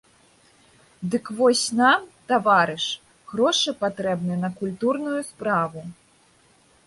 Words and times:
Дык 1.15 1.25
вось 1.41 1.65
нам, 1.81 2.07
таварыш, 2.31 2.85
грошы 3.31 3.69
патрэбны 3.83 4.35
на 4.45 4.49
культурную 4.61 5.19
справу. 5.31 5.81